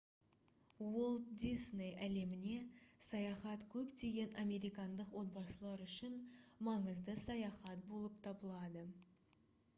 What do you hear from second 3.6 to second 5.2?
көптеген американдық